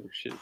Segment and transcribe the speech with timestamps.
[0.00, 0.34] Oh shit.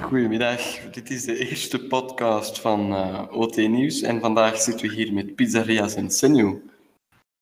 [0.00, 5.12] Goedemiddag, dit is de eerste podcast van eh, OT Nieuws en vandaag zitten we hier
[5.12, 6.70] met Pizzeria's en Senju.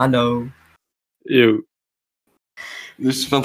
[0.03, 0.47] Hallo.
[1.19, 1.65] Yo.
[2.97, 3.45] Dus van,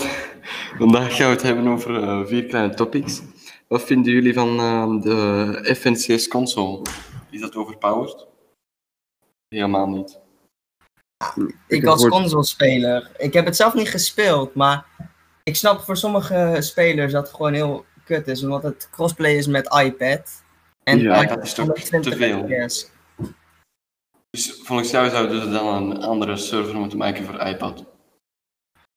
[0.77, 3.21] vandaag gaan we het hebben over eh, vier kleine topics.
[3.67, 6.81] Wat vinden jullie van eh, de FNCS console?
[7.29, 8.27] Is dat overpowered?
[9.47, 10.19] Helemaal niet.
[11.67, 13.11] Ik als gehoord- consolespeler.
[13.17, 14.85] Ik heb het zelf niet gespeeld, maar
[15.51, 19.47] ik snap voor sommige spelers dat het gewoon heel kut is, omdat het crossplay is
[19.47, 20.43] met iPad.
[20.83, 22.43] En Ja, dat is toch 120 te veel.
[22.43, 22.89] FPS.
[24.29, 27.85] Dus volgens jou zouden ze dan een andere server moeten maken voor iPad?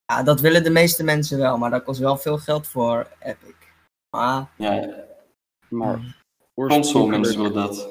[0.05, 3.53] Ja, dat willen de meeste mensen wel, maar dat kost wel veel geld voor Epic.
[4.17, 4.71] Maar Ja,
[5.69, 5.93] Maar
[6.55, 7.89] console mensen oorspronkelijk, willen dat.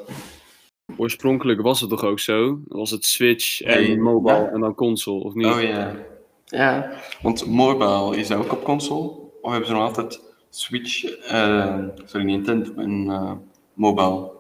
[0.97, 2.45] oorspronkelijk was het toch ook zo?
[2.47, 4.49] Dan was het Switch en Nee, mobile ja.
[4.51, 5.47] en dan console, of niet?
[5.47, 5.95] Oh ja.
[6.55, 6.91] Ja,
[7.23, 9.11] want mobile is ook op console.
[9.41, 13.33] Of hebben ze nog altijd Switch, eh, sorry, Nintendo en eh,
[13.73, 14.33] mobile?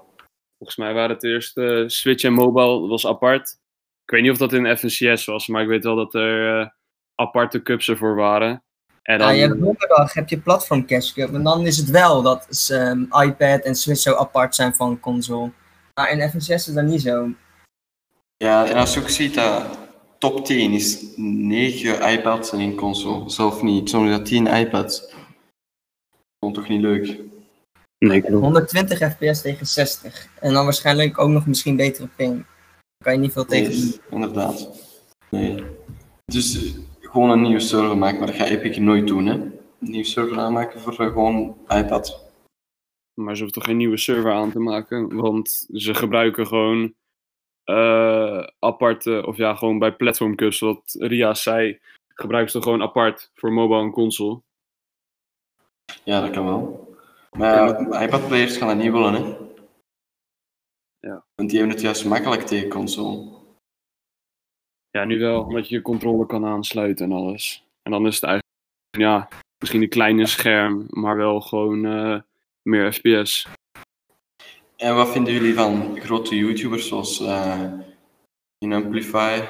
[0.58, 3.58] Volgens mij waren het eerst eh, Switch en mobile was apart.
[4.04, 6.74] Ik weet niet of dat in FNCS was, maar ik weet wel dat er
[7.14, 8.62] aparte cups ervoor waren.
[9.02, 11.32] En ja, dan, je hebt donderdag heb je platform cash cup.
[11.32, 15.00] En dan is het wel dat is, ehm, iPad en Switch zo apart zijn van
[15.00, 15.50] console.
[15.94, 17.28] Maar in FNCS is dat niet zo.
[18.36, 19.83] Ja, en als je ook ziet dat
[20.18, 23.30] top 10 is 9 iPads en één console.
[23.30, 25.14] Zelf niet, is dat 10 iPads.
[26.38, 27.20] Vond toch niet leuk?
[27.98, 28.42] nee, klopt.
[28.42, 30.28] 120 fps tegen 60.
[30.40, 32.34] En dan waarschijnlijk ook nog misschien betere ping.
[32.34, 34.00] Daar kan je niet veel tegen doen.
[34.10, 34.68] Inderdaad.
[35.30, 35.64] Nee.
[36.24, 39.34] Dus eh, gewoon een nieuwe server maken, maar dat gaat Epic nooit doen, hè?
[39.34, 42.22] Een nieuwe server aanmaken voor eh, gewoon iPad.
[43.14, 45.16] Maar ze hoeven toch geen nieuwe server aan te maken?
[45.16, 46.94] Want ze gebruiken gewoon
[47.64, 53.30] eh, aparte, of ja, gewoon bij platform cups, wat Ria zei, gebruiken ze gewoon apart
[53.34, 54.40] voor mobile en console.
[56.04, 56.94] Ja, dat kan wel.
[57.30, 59.36] Maar iPad-players gaan dat niet willen, hè?
[61.00, 61.24] Ja.
[61.34, 63.42] Want die hebben het juist makkelijk tegen console.
[64.90, 67.66] Ja, nu wel, omdat je je controle kan aansluiten en alles.
[67.82, 68.50] En dan is het eigenlijk,
[68.98, 69.28] ja,
[69.58, 72.20] misschien een kleine scherm, maar wel gewoon eh,
[72.62, 73.46] meer FPS.
[74.76, 77.72] En wat vinden jullie van grote YouTubers zoals eh
[78.58, 79.40] in Amplify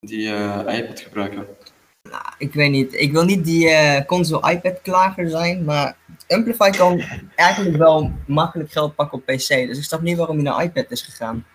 [0.00, 1.46] die eh, iPad gebruiken?
[2.38, 2.94] Ik weet niet.
[2.94, 5.64] Ik wil niet die eh, console iPad klager zijn.
[5.64, 5.96] Maar
[6.28, 7.00] Amplify kan
[7.36, 9.48] eigenlijk wel makkelijk geld pakken op PC.
[9.48, 11.46] Dus ik snap niet waarom hij naar iPad is gegaan.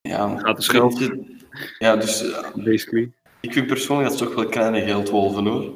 [0.00, 1.10] Ja, maar- Gratis geld.
[1.78, 3.12] Ja, dus Basically.
[3.40, 5.72] ik vind persoonlijk dat ze toch wel kleine geldwolven hoor.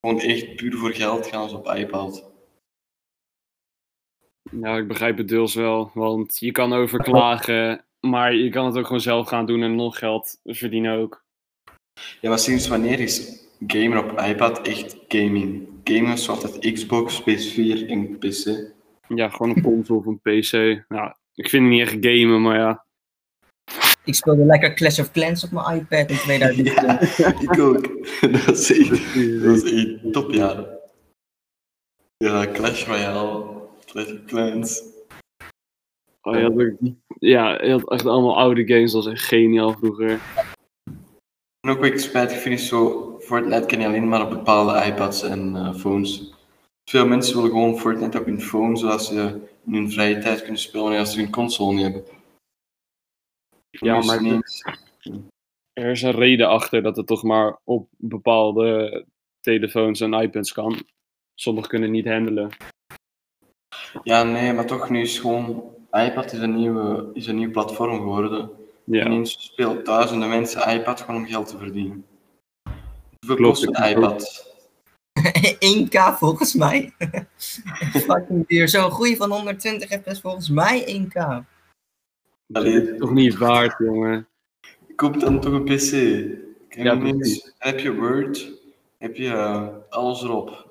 [0.00, 2.29] Gewoon echt puur voor geld gaan ze op iPad.
[4.50, 8.86] Ja, ik begrijp het deels wel, want je kan overklagen, maar je kan het ook
[8.86, 11.24] gewoon zelf gaan doen en nog geld verdienen ook.
[12.20, 15.68] Ja, maar sinds wanneer is gamen op iPad echt gaming?
[15.84, 18.72] Gamen is altijd Xbox, PS4 en PC.
[19.08, 20.84] Ja, gewoon een console of een PC.
[20.88, 22.84] Nou, ik vind het niet echt gamen, maar ja.
[24.04, 27.18] Ik speelde lekker Clash of Clans op mijn iPad in 2020.
[27.40, 27.82] Ik ook.
[28.46, 30.78] dat is echt, dat is echt topjaren.
[32.16, 33.49] Ja, Clash Royale,
[34.26, 34.82] Clans.
[36.22, 39.72] Oh, je had ook- ja, je had echt allemaal oude games, dat was echt geniaal
[39.72, 40.20] vroeger.
[41.60, 45.56] En ook ik spijtig vind zo, Fortnite kan je alleen maar op bepaalde iPads en
[45.56, 46.32] eh, phones.
[46.90, 50.60] Veel mensen willen gewoon Fortnite op hun phone, zodat ze in hun vrije tijd kunnen
[50.60, 52.04] spelen als ze hun console niet hebben.
[53.70, 54.64] Ja, maar niet-
[55.72, 59.04] Er is een reden achter dat het toch maar op bepaalde
[59.40, 60.82] telefoons en iPads kan.
[61.34, 62.50] Sommigen kunnen niet handelen.
[64.02, 65.64] Ja, nee, maar toch, nu is gewoon...
[65.92, 68.50] iPad is een, nieuwe, is een nieuw platform geworden.
[68.84, 72.04] Ja, Ineens spelen duizenden mensen iPad gewoon om geld te verdienen.
[73.26, 74.48] Hoeveel kost een iPad?
[75.58, 76.92] 1k volgens mij.
[78.06, 78.68] Fucking duur.
[78.68, 81.44] Zo'n groei van 120 fps volgens mij 1k.
[82.52, 84.28] Allee, toch niet waard, jongen.
[84.96, 85.92] koop dan toch een PC.
[86.68, 86.98] Ja,
[87.58, 88.52] heb je Word,
[88.98, 90.70] heb je eh, alles erop.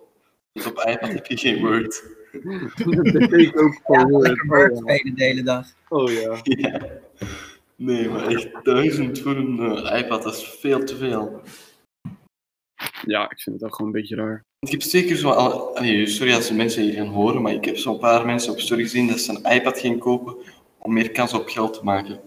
[0.52, 2.04] Dus op iPad heb je geen Word.
[2.32, 5.68] Dat betekent ook Ja, voor lekker Word spelen de hele dag.
[5.90, 6.40] Oh ja.
[6.44, 6.82] Ja.
[7.76, 11.42] Nee, maar echt duizend voor een eh, iPad, dat is veel te veel.
[13.06, 14.44] Ja, ik vind het ook gewoon een beetje raar.
[14.60, 17.66] Ik heb zeker zo al, allee, sorry als de mensen hier gaan horen, maar ik
[17.66, 20.36] heb zo'n paar mensen op story gezien dat ze een iPad gaan kopen
[20.78, 22.20] om meer kans op geld te maken.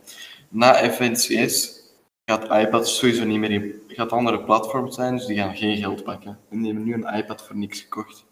[0.48, 1.82] Na FNCS
[2.24, 6.04] gaat iPad sowieso niet meer in, gaat andere platforms zijn, dus die gaan geen geld
[6.04, 6.38] pakken.
[6.50, 8.24] En die hebben nu een iPad voor niks gekocht.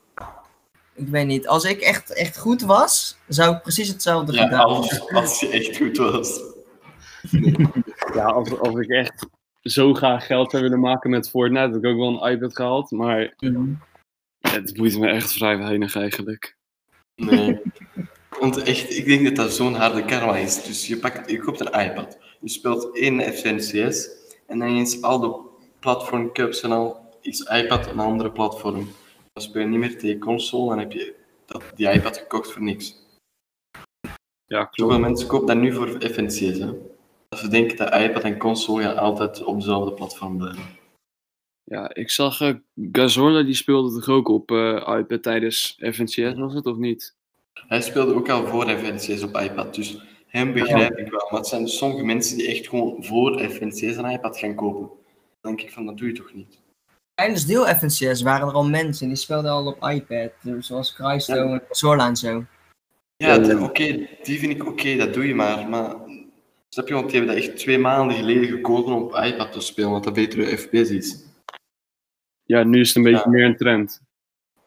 [0.95, 1.49] Ik weet niet.
[1.49, 5.49] Als ik echt, echt goed was, zou ik precies hetzelfde Ja, gedaan als, als je
[5.49, 6.41] echt goed was.
[8.15, 9.27] Ja, als, als ik echt
[9.63, 12.91] zo graag geld zou willen maken met Fortnite, had ik ook wel een iPad gehaald.
[12.91, 13.83] Maar hebben.
[14.41, 16.57] Het boeit me echt vrij weinig eigenlijk.
[17.15, 17.61] Nee.
[18.41, 20.63] Want echt, ik denk dat dat zo'n harde karma is.
[20.63, 22.19] Dus je, pakt, je koopt een iPad.
[22.41, 24.09] Je speelt één FNCS.
[24.47, 25.41] En dan eens al de
[25.81, 28.89] platform cups en al is iPad een andere platform.
[29.41, 30.69] Dan speel je niet meer tegen console.
[30.69, 31.15] Dan heb je
[31.47, 32.97] dat, die iPad gekocht voor niks.
[34.47, 34.77] Ja, klopt.
[34.77, 36.59] Zoveel mensen kopen dat nu voor FNCS.
[36.59, 36.73] Hè?
[37.29, 40.63] Dat ze denken dat iPad en console gaan altijd op dezelfde platform blijven.
[41.65, 42.55] Ja, ik zag
[42.93, 47.17] Gazorla, die speelde toch ook op eh, iPad tijdens FNCS, was het of niet?
[47.53, 51.29] Hij speelde ook al voor FNCS op iPad, dus hem begrijp ik wel.
[51.31, 54.89] Maar het zijn dus sommige mensen die echt gewoon voor FNCS een iPad gaan kopen.
[55.41, 56.61] Dan denk ik van, dat doe je toch niet?
[57.21, 60.31] Tijdens deel FNCS waren er al mensen die speelden al op iPad.
[60.43, 62.45] dus Zoals Crysto en Zorla en zo.
[63.17, 65.69] Ja, dat- oké, die vind ik oké, dat doe je maar.
[65.69, 65.97] Maar
[66.69, 69.61] snap je, want die hebben dat echt twee maanden geleden gekozen om op iPad te
[69.61, 71.25] spelen, wat dat betere FPS is.
[72.45, 73.31] Ja, nu is het een beetje Ja.
[73.31, 74.01] meer een trend.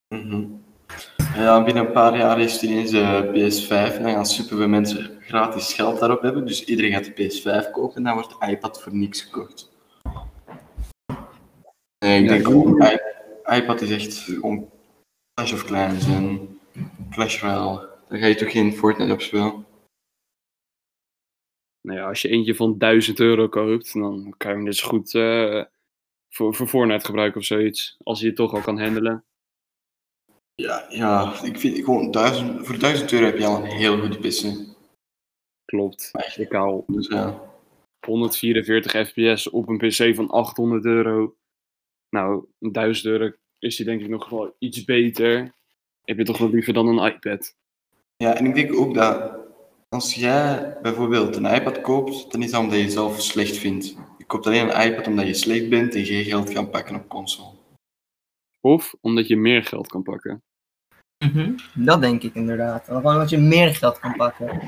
[0.07, 0.45] Mhm.
[1.35, 5.17] Ja, binnen een paar jaar is het ineens de PS5 en dan gaan superveel mensen
[5.19, 6.45] gratis geld daarop hebben.
[6.45, 9.71] Dus iedereen gaat de PS5 kopen en dan wordt de iPad voor niks gekocht.
[12.03, 14.69] Nee, ik Ja, denk ik- gewoon, i- iPad is echt gewoon
[15.33, 16.59] Clash of Clans en
[17.09, 17.89] Clash Royale.
[18.07, 19.65] Daar ga je toch geen Fortnite op spelen?
[21.81, 25.15] Nou ja, als je eentje van 1000 euro koopt, dan kan je hem dus goed
[25.15, 25.65] eh,
[26.33, 27.97] voor, voor Fortnite gebruiken of zoiets.
[28.03, 29.25] Als je het toch al kan handelen.
[30.55, 34.17] Ja, ja, ik vind gewoon duizend, voor 1000 euro heb je al een heel goede
[34.19, 34.71] PC.
[35.65, 36.09] Klopt.
[36.11, 36.39] Echt.
[36.39, 37.51] Ik haal Dus ja.
[38.05, 41.35] 144 fps op een pc van 800 euro.
[42.13, 45.53] Nou, 1000 euro is die denk ik nog wel iets beter.
[46.03, 47.55] Heb je toch wel liever dan een iPad?
[48.17, 49.35] Ja, en ik denk ook dat
[49.89, 53.95] als jij bijvoorbeeld een iPad koopt, dan is dat omdat je jezelf slecht vindt.
[54.17, 57.09] Je koopt alleen een iPad omdat je slecht bent en geen geld kan pakken op
[57.09, 57.57] console.
[58.61, 60.43] Of omdat je meer geld kan pakken.
[61.25, 62.85] Mhm, Dat denk ik inderdaad.
[62.85, 64.61] Gewoon dat je meer geld kan pakken.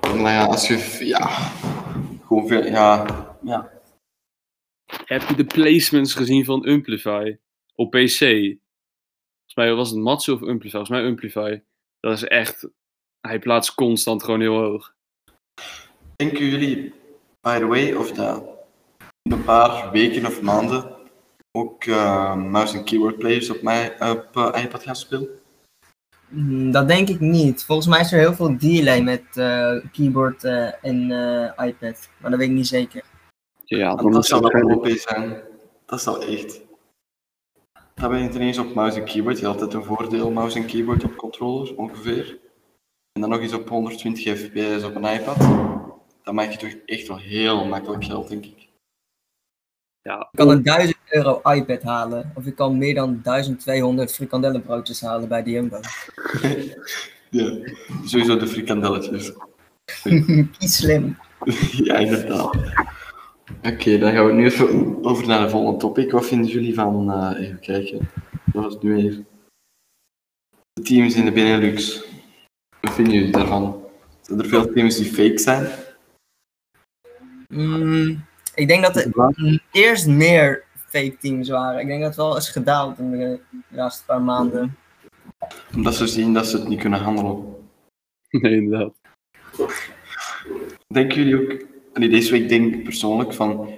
[0.00, 1.26] Nou ja, als je, ja,
[2.26, 3.06] gewoon veel, ja,
[3.42, 3.77] ja.
[5.04, 7.36] Heb je de placements gezien van Amplify
[7.74, 8.18] op PC?
[8.18, 10.70] Volgens mij was het Matsu of Amplify.
[10.70, 11.60] Volgens mij Amplify.
[12.00, 12.68] Dat is echt...
[13.20, 14.94] Hij plaatst constant gewoon heel hoog.
[16.16, 16.92] Denken jullie,
[17.40, 18.44] by the way, of dat
[19.22, 20.96] in een paar weken of maanden
[21.58, 25.28] ook eh, mouse en keyboard players op, mij, op eh, iPad gaan spelen?
[26.28, 27.64] Mm, Dat denk ik niet.
[27.64, 32.08] Volgens mij is er heel veel delay met eh, keyboard eh, en eh, iPad.
[32.18, 33.02] Maar dat weet ik niet zeker.
[33.68, 35.42] Ja, dan dat zou wel OP zijn.
[35.86, 36.60] Dat zou echt.
[37.94, 39.38] Dan ben je ten eerste op mouse en keyboard.
[39.38, 42.38] Je hebt altijd een voordeel mouse en keyboard op controller, ongeveer.
[43.12, 45.38] En dan nog eens op 120 fps op een iPad.
[46.22, 48.68] Dan maak je toch echt wel heel makkelijk geld, denk ik.
[50.02, 52.32] Ja, Ik kan een 1000 euro iPad halen.
[52.34, 55.80] Of ik kan meer dan 1200 frikandellenbroodjes halen bij de Jumbo.
[57.30, 57.58] Ja,
[58.04, 59.32] sowieso de frikandelletjes.
[60.58, 61.16] Kies slim.
[61.72, 62.56] ja, inderdaad.
[63.62, 66.10] Oké, dan gaan we nu even over naar de volgende topic.
[66.10, 68.10] Wat vinden jullie van, eh, even kijken,
[68.52, 69.26] wat was het nu even?
[70.72, 72.04] De teams in de Benelux.
[72.80, 73.84] Wat vinden jullie daarvan?
[74.20, 75.66] Zijn er veel teams die fake zijn?
[77.48, 78.24] Mm,
[78.54, 81.80] ik denk dat er mm, eerst meer fake teams waren.
[81.80, 84.76] Ik denk dat het wel is gedaald in de laatste paar maanden.
[85.74, 87.56] Omdat ze zien dat ze het niet kunnen handelen.
[88.30, 88.94] nee, inderdaad.
[90.86, 91.66] Denken jullie ook,
[91.98, 93.74] allee, deze week denk ik persoonlijk van,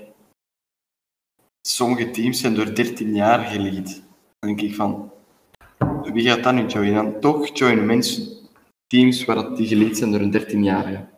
[1.68, 4.02] sommige teams zijn door 13 jaar gelead.
[4.38, 5.12] Dan denk ik van,
[6.12, 6.94] wie gaat dat nu joinen?
[6.94, 8.38] Dan toch joinen mensen
[8.86, 11.08] teams waar dat die gelead zijn door een 13-jarige.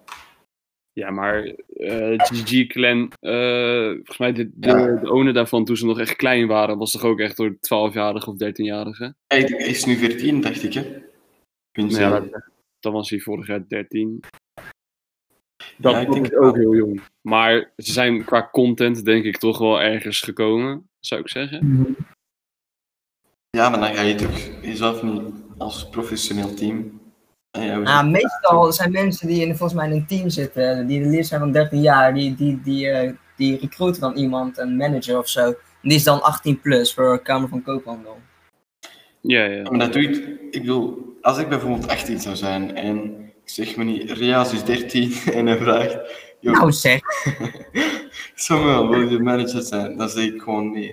[0.93, 1.45] Ja, maar
[1.77, 4.97] eh GG Clan, eh, volgens mij de, de, Ja.
[4.97, 8.31] de owner daarvan toen ze nog echt klein waren, was toch ook echt door 12-jarige
[8.31, 9.15] of 13-jarige?
[9.27, 11.03] Hij is nu 14, dacht ik, hè?
[11.73, 14.21] Ja, dat, dan was hij vorig jaar 13.
[15.77, 17.01] Dat Ja, ik denk is ook heel jong.
[17.21, 21.97] Maar ze zijn qua content denk ik toch wel ergens gekomen, zou ik zeggen.
[23.51, 25.21] Ja, maar dan ga je toch jezelf niet
[25.59, 27.01] als professioneel team.
[27.51, 31.09] Ah, zeg- meestal zijn mensen die in, volgens mij in een team zitten, die de
[31.09, 35.19] leer zijn van 13 jaar, die, die, die, eh, die recruiten dan iemand, een manager
[35.19, 35.47] of zo.
[35.47, 38.19] En die is dan 18 plus voor Kamer van Koophandel.
[39.21, 39.71] Ja, ja.
[39.71, 43.22] Maar dat doe ik bedoel, als ik bijvoorbeeld 18 zou zijn en
[43.55, 45.99] zeg me niet, Riaz is 13 en hij vraagt,
[46.41, 47.01] joh, Nou zeg,
[48.35, 49.97] Samuel, wil je manager zijn?
[49.97, 50.91] Dan zeg ik gewoon nee.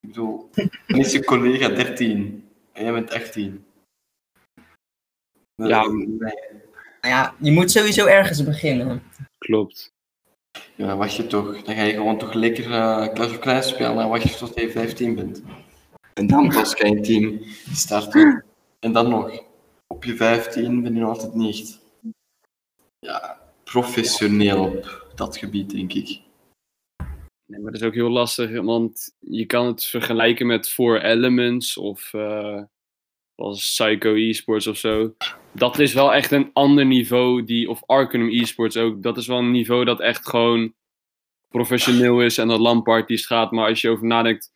[0.00, 0.50] Ik bedoel,
[0.86, 3.64] dan is je collega 13 en jij bent 18.
[5.54, 5.86] Dat- Ja.
[5.88, 6.16] nee.
[7.00, 9.02] nou ja, je moet sowieso ergens beginnen.
[9.38, 9.94] Klopt.
[10.74, 11.62] Ja, wacht je toch.
[11.62, 14.54] Dan ga je gewoon toch lekker eh Clash of Clans spelen en wacht je tot
[14.60, 15.42] je 15 bent.
[16.14, 17.40] En dan pas ga je een team
[17.72, 18.44] starten.
[18.80, 19.42] En dan nog,
[19.96, 21.80] op je 15 ben je nog altijd niet
[22.98, 26.20] ja, professioneel op dat gebied, denk ik.
[27.46, 31.76] Nee, maar dat is ook heel lastig, want je kan het vergelijken met Four Elements
[31.76, 32.62] of eh
[33.34, 35.14] als Psycho Esports of zo.
[35.52, 39.02] Dat is wel echt een ander niveau, die, of Arcanum Esports ook.
[39.02, 40.74] Dat is wel een niveau dat echt gewoon
[41.48, 43.50] professioneel is en dat LAN-parties gaat.
[43.50, 44.52] Maar als je over nadenkt,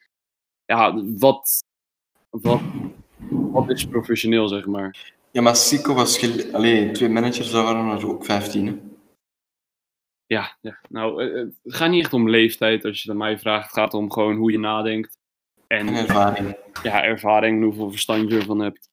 [0.65, 1.65] ja, wat,
[2.31, 2.61] wat,
[3.31, 5.19] wat is professioneel, zeg maar?
[5.33, 8.67] Ja, maar Sico was gel- alleen twee managers, daar waren er ook 15.
[8.67, 8.77] Hè?
[10.27, 10.79] Ja, ja.
[10.89, 13.65] nou, eh, eh, het gaat niet echt om leeftijd als je het aan mij vraagt.
[13.65, 15.17] Het gaat om gewoon hoe je nadenkt.
[15.67, 16.57] En En ervaring.
[16.83, 18.89] ja, ervaring en hoeveel verstand je ervan hebt.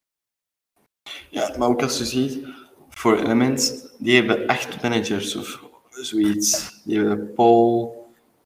[1.29, 2.47] Ja, maar ook als je ziet,
[2.89, 6.81] voor Element, die hebben acht managers of zoiets.
[6.83, 7.95] Die hebben Paul,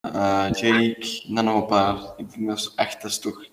[0.02, 2.14] eh, Jake, dan nog een paar.
[2.18, 3.46] Ik denk dat is echt, dat is toch...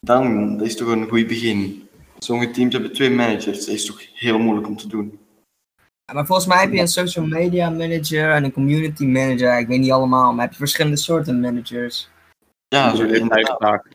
[0.00, 1.83] Dan, dat is toch een goed begin.
[2.24, 5.18] Sommige teams hebben twee managers, dat is toch heel moeilijk om te doen.
[6.04, 9.58] Ja, Maar volgens mij heb je een social media manager en een community manager.
[9.58, 12.08] Ik weet niet allemaal, maar heb je verschillende soorten managers.
[12.68, 13.56] Ja, zo blijft inderdaad.
[13.58, 13.88] vaak.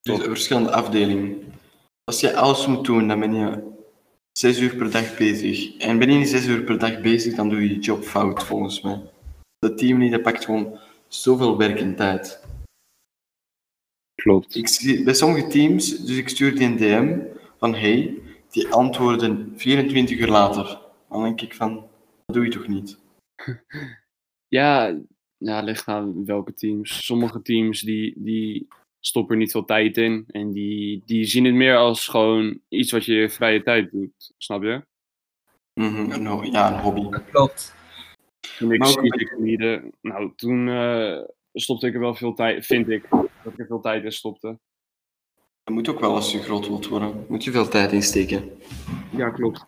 [0.00, 1.52] Dus verschillende afdelingen.
[2.04, 3.62] Als je alles moet doen, dan ben je
[4.32, 5.76] zes uur per dag bezig.
[5.76, 8.42] En ben je niet zes uur per dag bezig, dan doe je je job fout,
[8.42, 9.00] volgens mij.
[9.58, 10.78] Dat team niet, dat pakt gewoon
[11.08, 12.40] zoveel werk en tijd.
[14.22, 14.54] Klopt.
[14.56, 17.18] Ik zie bij sommige teams, dus ik stuur die een DM
[17.58, 18.18] van hey,
[18.50, 20.80] die antwoorden 24 uur later.
[21.08, 21.74] Dan denk ik van,
[22.26, 22.98] dat doe je toch niet?
[24.50, 24.98] Ja,
[25.36, 27.04] ja, ligt aan welke teams.
[27.06, 28.66] Sommige teams die, die
[29.00, 30.24] stoppen er niet veel tijd in.
[30.28, 33.90] En die, die zien het meer als gewoon iets wat je in je vrije tijd
[33.90, 34.34] doet.
[34.38, 34.82] Snap je?
[35.80, 37.10] Mhm, een ho- ja, een hobby.
[37.10, 37.74] Dat klopt.
[38.58, 38.78] Toen ik
[40.00, 41.18] nou, toen eh,
[41.52, 43.08] stopte ik er wel veel tijd, vind ik,
[43.42, 44.58] dat ik er veel tijd in stopte.
[45.64, 47.24] Dat moet ook wel als je groot wilt worden.
[47.28, 48.50] Moet je veel tijd insteken.
[49.10, 49.66] Ja, klopt.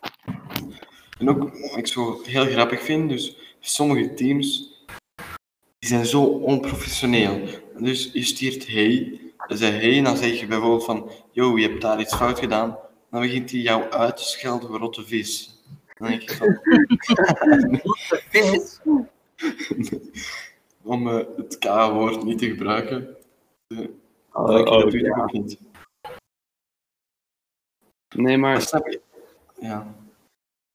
[1.18, 4.68] En ook wat ik zo heel grappig vind, dus sommige teams
[5.78, 7.40] die zijn zo onprofessioneel.
[7.78, 11.68] Dus je stuurt hey, dan zeg hey, en dan zeg je bijvoorbeeld van yo, je
[11.68, 12.78] hebt daar iets fout gedaan.
[13.10, 15.62] Dan begint hij jou uit te schelden voor rotte vis.
[15.98, 16.58] Dan denk je van,
[18.28, 18.80] Vis.
[20.82, 23.16] om eh, het K-woord niet te gebruiken.
[23.74, 23.86] Eh,
[24.32, 25.28] Oh, je, oh, je ja.
[28.16, 29.00] Nee, Maar maar snap je?
[29.60, 29.94] Ja.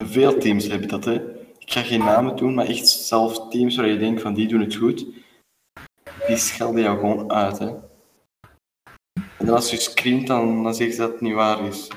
[0.04, 1.14] Veel teams hebben dat, hè.
[1.58, 4.60] Ik ga geen namen doen, maar echt zelf teams waar je denkt van die doen
[4.60, 5.06] het goed,
[6.26, 7.74] die schelden jou gewoon uit, hè.
[9.38, 11.88] En als je screamt, dan, dan ze dat het niet waar is.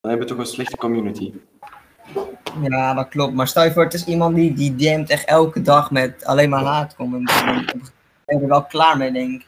[0.00, 1.32] Dan hebben we toch een slechte community.
[2.62, 3.34] Ja, dat klopt.
[3.34, 6.50] Maar stel je voor, het is iemand die, die DM't echt elke dag met alleen
[6.50, 7.44] maar haatcomments.
[7.44, 7.64] Dan
[8.24, 9.47] ben je er wel klaar mee, denk ik.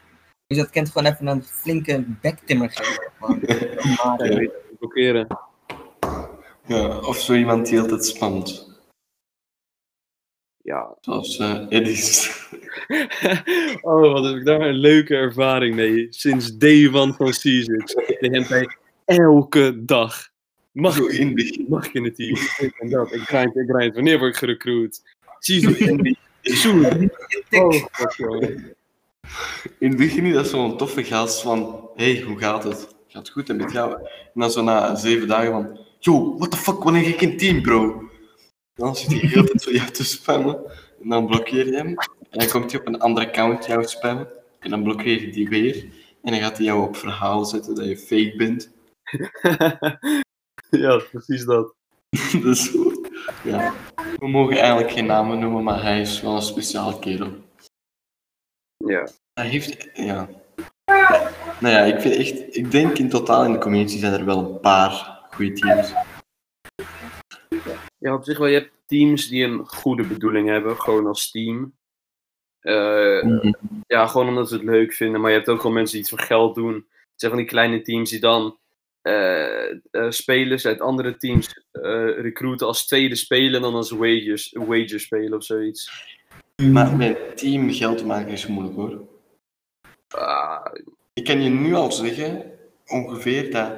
[0.51, 3.13] Dus dat kent gewoon even een flinke bektimmer geven.
[3.19, 3.39] gewoon.
[4.31, 5.27] Je het blokkeren.
[6.67, 8.79] Ja, of zo iemand die altijd spamt.
[10.63, 10.97] Ja.
[11.01, 12.29] Zoals eh Eddies.
[13.81, 16.07] oh, wat heb ik daar een leuke ervaring mee.
[16.11, 17.95] Sinds day one van Seasons.
[17.95, 18.67] De hentai
[19.05, 20.29] elke dag.
[20.73, 21.67] Mag ik, in het begin.
[21.69, 22.35] mag ik in het team?
[22.59, 23.13] Dit en dat.
[23.13, 23.95] Ik grind, ik grind.
[23.95, 25.03] Wanneer word ik gerecruit?
[25.39, 26.19] Season Indie.
[26.43, 27.11] Soon.
[27.51, 27.75] Oh.
[29.79, 32.95] In het begin is dat zo'n toffe gast van, hey, hoe gaat het?
[33.09, 33.93] Gaat goed en met jou?
[34.03, 37.63] En dan zo na zeven dagen van, yo, what the fuck, wanneer ik in team,
[37.63, 37.99] bro?
[38.75, 40.59] En dan zit hij de hele tijd voor jou te spammen.
[41.03, 41.87] En dan blokkeer je hem.
[42.31, 44.29] En dan komt hij op een ander account jou spammen.
[44.61, 45.85] En dan blokkeer je die weer.
[46.23, 48.71] En dan gaat hij jou op verhaal zetten dat je fake bent.
[50.85, 51.75] ja, precies dat.
[52.43, 52.73] dus
[53.45, 53.75] ja.
[54.19, 57.33] We mogen eigenlijk geen namen noemen, maar hij is wel een speciaal kerel.
[58.87, 59.09] Ja.
[59.33, 60.29] Hij heeft, ja.
[61.61, 64.39] Nou ja, ik vind echt, ik denk in totaal in de community zijn er wel
[64.39, 65.93] een paar goede teams.
[67.99, 68.47] Ja, op zich wel.
[68.47, 71.75] Je hebt teams die een goede bedoeling hebben, gewoon als team.
[72.61, 73.43] Eh,
[73.87, 75.21] Ja, gewoon omdat ze het leuk vinden.
[75.21, 76.75] Maar je hebt ook gewoon mensen die het voor geld doen.
[76.75, 78.59] Het zijn van die kleine teams die dan
[79.03, 79.77] eh, eh,
[80.09, 81.65] spelers uit andere teams
[82.21, 86.09] recruiten als tweede spelen en dan als wager spelen of zoiets.
[86.61, 89.01] Maar met team geld maken is moeilijk hoor.
[90.09, 90.67] Ah,
[91.13, 92.53] Ik kan je nu al zeggen,
[92.87, 93.73] ongeveer dat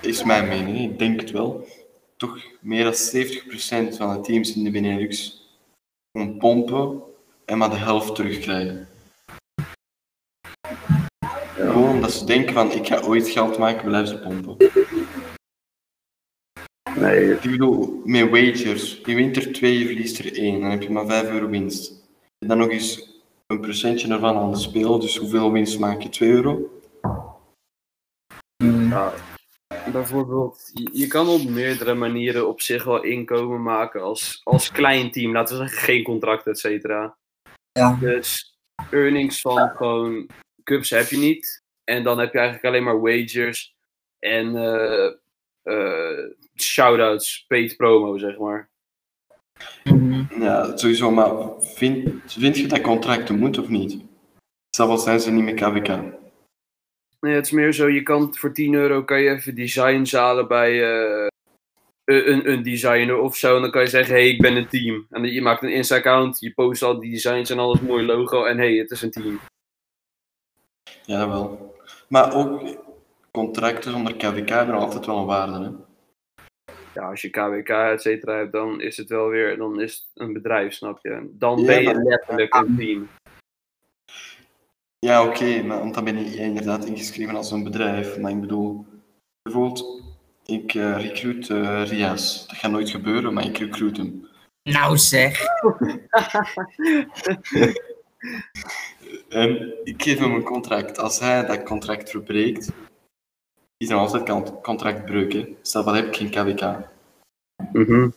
[0.00, 1.66] is mijn mening, ik denk het wel.
[2.16, 5.42] Toch meer dan 70% van de teams in de Benelux
[6.12, 7.02] gewoon pompen
[7.44, 8.88] en maar de helft terugkrijgen.
[11.54, 14.56] Gewoon omdat ze denken van ik ga ooit geld maken, blijven ze pompen.
[16.96, 20.82] Nee, Ik bedoel, met wagers, je wint er twee, je verliest er één, dan heb
[20.82, 22.02] je maar 5 euro winst.
[22.38, 25.00] En dan nog eens een procentje ervan aan de speler.
[25.00, 26.08] Dus hoeveel winst maak je?
[26.08, 26.80] 2 euro?
[28.64, 28.88] Mm.
[28.88, 29.12] Ja,
[29.92, 35.10] bijvoorbeeld, je, je kan op meerdere manieren op zich wel inkomen maken als, als klein
[35.10, 35.32] team.
[35.32, 37.16] Laten we zeggen, geen contract, et cetera.
[37.72, 37.96] Ja.
[38.00, 38.56] Dus
[38.90, 40.28] earnings van gewoon
[40.64, 41.62] cups heb je niet.
[41.84, 43.74] En dan heb je eigenlijk alleen maar wagers
[44.18, 45.12] en eh
[45.62, 48.68] eh shoutouts, paid promo, zeg maar.
[49.84, 50.42] Mhm.
[50.42, 51.10] Ja, sowieso.
[51.10, 53.98] Maar vind, vind je dat contracten moet of niet?
[54.70, 55.88] Zelfs zijn ze niet met KVK.
[57.20, 60.48] Nee, het is meer zo, je kan voor 10 euro kan je even designs halen
[60.48, 61.26] bij eh,
[62.04, 63.56] een, een designer of zo.
[63.56, 65.06] En dan kan je zeggen, hey, ik ben een team.
[65.10, 68.44] En je maakt een Insta-account, je post al die designs en alles, mooi logo.
[68.44, 69.40] En hey, het is een team.
[71.02, 71.74] Ja, wel.
[72.08, 72.62] Maar ook
[73.30, 75.64] contracten zonder KVK hebben altijd wel een waarde.
[75.64, 75.70] Hè?
[76.94, 80.26] Ja, als je KWK, et cetera, hebt, dan is het wel weer, dan is het
[80.26, 81.28] een bedrijf, snap je?
[81.30, 83.08] Dan Ja, ben je letterlijk een team.
[84.98, 88.18] Ja, oké, maar want dan ben je inderdaad ingeschreven als een bedrijf.
[88.18, 88.86] Maar ik bedoel,
[89.42, 90.02] bijvoorbeeld,
[90.46, 92.46] ik eh recruit eh, Rias.
[92.46, 94.28] Dat gaat nooit gebeuren, maar ik recruit hem.
[94.62, 95.42] Nou zeg.
[99.28, 100.98] En ik geef hem een contract.
[100.98, 102.70] Als hij dat contract verbreekt,
[103.84, 105.32] is er altijd kan- contractbreuk.
[105.32, 105.54] Hè.
[105.62, 106.78] Stel, wat heb ik geen KWK?
[107.72, 108.08] Mhm.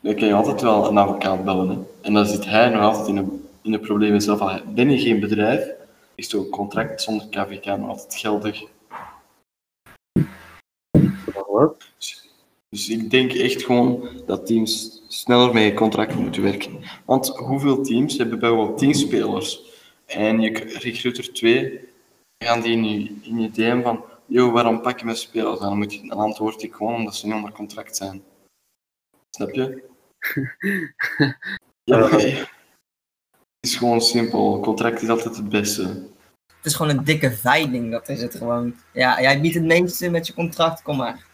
[0.00, 1.68] Dan kan je altijd wel een advocaat bellen.
[1.68, 1.76] Hè.
[2.00, 4.40] En dan zit hij nog altijd in een, in een probleem zelf.
[4.40, 5.68] Al Ben je geen bedrijf,
[6.14, 8.62] is zo'n contract zonder KVK nog altijd geldig.
[11.48, 11.90] Wat?
[12.68, 16.78] Dus ik denk echt gewoon dat teams sneller met contracten moeten werken.
[17.04, 19.62] Want hoeveel teams hebben bijvoorbeeld 10 spelers
[20.06, 21.70] en je recruit er twee,
[22.38, 25.60] dan gaan die in je, in je DM van, yo, waarom pak je mijn spelers?
[25.60, 28.22] En dan, moet je, dan antwoord ik gewoon omdat ze niet onder contract zijn.
[29.36, 29.82] Snap je?
[31.84, 34.60] ja, maar- het is gewoon simpel.
[34.60, 35.82] Contract is altijd het beste.
[36.56, 38.74] Het is gewoon een dikke veiling, dat is het gewoon.
[38.92, 41.24] Ja, jij biedt het meeste met je contract, kom maar.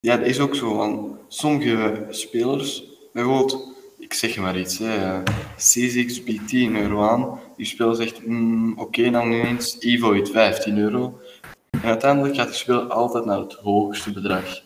[0.00, 0.76] Ja, dat is ook zo.
[0.76, 7.40] Want sommige spelers, bijvoorbeeld, ik zeg maar iets, hè, eh, C6 biedt 10 euro aan.
[7.56, 11.20] Die speler zegt, "Hmm, oké, dan nu eens Evoid 15 euro.
[11.82, 14.62] En uiteindelijk gaat die speler altijd naar het hoogste bedrag.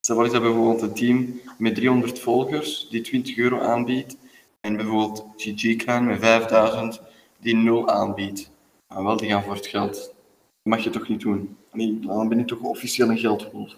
[0.00, 4.16] Stel is dat bijvoorbeeld een team met 300 volgers die 20 euro aanbiedt.
[4.60, 7.00] En bijvoorbeeld GG-kraan met 5000
[7.38, 8.50] die 0 aanbiedt.
[8.88, 9.92] Maar wel, die gaan voor het geld.
[9.92, 10.14] Dat
[10.62, 11.56] mag je toch niet doen?
[11.72, 13.76] Nee, dan ben je toch officieel een geldwolf.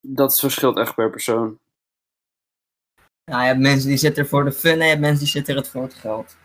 [0.00, 1.58] Dat verschilt echt per persoon.
[3.24, 5.28] Ja, je hebt mensen die zitten er voor de fun en je hebt mensen die
[5.28, 6.36] zitten er voor het geld.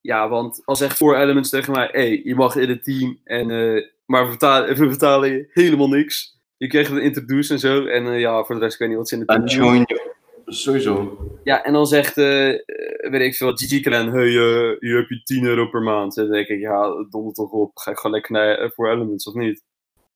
[0.00, 3.50] Ja, want als echt voor elements tegen mij, hey, je mag in het team, en,
[3.50, 6.34] eh, maar we betalen, we betalen helemaal niks.
[6.56, 8.98] Je krijgt een introduce en zo, en eh, ja, voor de rest ik weet niet
[8.98, 9.48] wat ze in Dan doen.
[9.48, 10.14] join je.
[10.48, 11.18] Sowieso.
[11.44, 12.58] Ja, en dan zegt, eh, eh,
[13.10, 16.16] weet ik veel, Gigi Kren, hey, eh, je hebt je 10 euro per maand.
[16.16, 18.90] En dan denk ik, ja, donder toch op, ga ik gewoon lekker naar eh, voor
[18.90, 19.62] elements, of niet?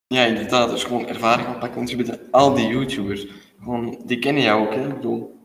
[0.06, 0.70] Ja, inderdaad.
[0.70, 1.74] Dus gewoon ervaring oppakken.
[1.76, 3.26] Want je bent al die YouTubers.
[3.62, 4.86] Gewoon, die kennen jou ook, hè?
[4.88, 5.38] Ik bedoel,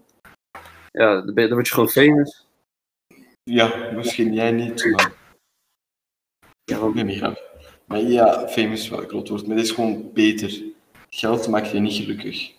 [0.92, 2.46] Ja, dan, ben je- dan word je gewoon famous.
[3.44, 5.12] ja, misschien jij niet, maar...
[6.64, 7.38] Ja, want- Nee, niet graag.
[7.86, 9.48] Maar ja, famous is wel een groot woord.
[9.48, 10.64] Maar dit is gewoon beter.
[11.10, 12.54] Geld maakt je niet gelukkig.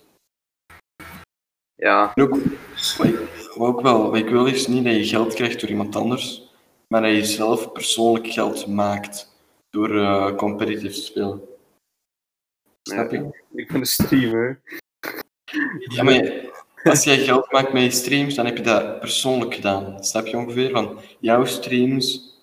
[1.75, 2.39] ja, En ook,
[2.97, 3.19] wat ik,
[3.55, 6.51] wat ook wel, wat ik wil is niet dat je geld krijgt door iemand anders,
[6.89, 9.35] maar dat je zelf persoonlijk geld maakt
[9.71, 11.41] door eh, competitive spelen.
[12.83, 13.45] Snap je?
[13.55, 14.61] ik ben een streamer.
[15.89, 16.45] Ja, maar
[16.85, 20.05] als jij geld maakt met je streams, dan heb je dat persoonlijk gedaan.
[20.05, 20.71] Snap je ongeveer?
[20.71, 22.35] Van jouw streams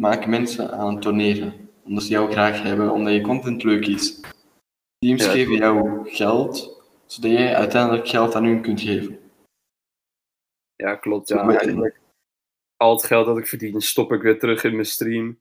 [0.00, 1.70] maken mensen aan het doneren.
[1.84, 4.20] Omdat ze jou graag hebben, omdat je content leuk is.
[4.98, 9.18] Teams Ja, geven jou geld, zodat jij uiteindelijk geld aan hun kunt geven.
[10.76, 11.28] Ja, klopt.
[11.28, 12.00] Ja, eigenlijk
[12.82, 15.38] al het geld dat ik verdien, stop ik weer terug in mijn stream.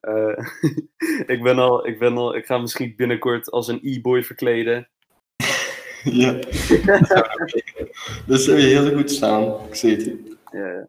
[0.00, 0.38] Eh,
[1.34, 4.88] ik, ben al, ik, ben al, ik ga misschien binnenkort als een e-boy verkleden.
[6.04, 6.32] Ja.
[8.26, 9.66] dus heb je heel goed staan.
[9.68, 10.12] Ik zie het.
[10.50, 10.88] Ja,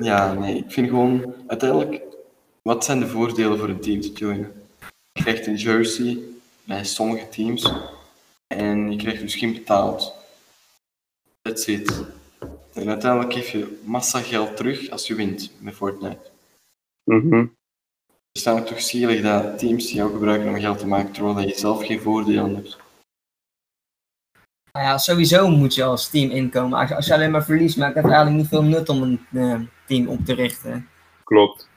[0.00, 2.02] Ja, nee, ik vind gewoon, uiteindelijk,
[2.66, 4.62] wat zijn de voordelen voor een team te joinen?
[5.12, 6.18] Je krijgt een jersey
[6.64, 7.72] bij sommige teams
[8.46, 10.14] en je krijgt misschien betaald.
[11.42, 12.04] That's it.
[12.74, 16.30] En uiteindelijk geef je massa geld terug als je wint met Fortnite.
[17.04, 17.38] Mhm.
[17.38, 21.58] Het is namelijk toch zielig dat teams jou gebruiken om geld te maken terwijl je
[21.58, 22.78] zelf geen voordelen hebt.
[24.72, 26.78] Nou ja, sowieso moet je als team inkomen.
[26.78, 29.60] Als, als je alleen maar verliest, maakt het eigenlijk niet veel nut om een eh,
[29.86, 30.88] team op te richten.
[31.24, 31.74] Klopt.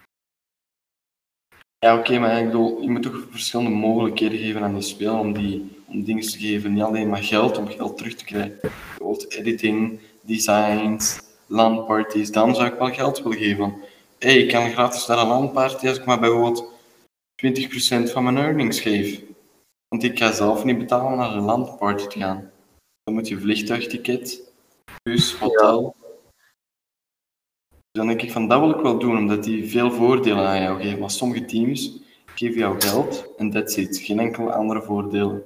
[1.79, 5.33] Ja, oké, maar ik bedoel, je moet toch verschillende mogelijkheden geven aan die speler om,
[5.33, 6.73] die, om dingen te geven.
[6.73, 8.59] Niet alleen maar geld om geld terug te krijgen.
[8.61, 13.75] Bijvoorbeeld editing, designs, LAN-parties, dan zou ik wel geld willen geven.
[14.17, 16.71] Hey, ik kan gratis naar een LAN-party als ik maar bijvoorbeeld
[17.45, 19.21] 20% van mijn earnings geef.
[19.87, 22.51] Want ik ga zelf niet betalen om naar een LAN-party te gaan.
[23.03, 24.51] Dan moet je vliegtuigticket,
[25.03, 25.95] bus, hotel.
[27.99, 30.81] Dan denk ik van, dat wil ik wel doen, omdat die veel voordelen aan jou
[30.81, 30.99] geven.
[30.99, 33.97] Maar sommige teams geven jou geld en that's it.
[33.97, 35.45] Geen enkele andere voordelen.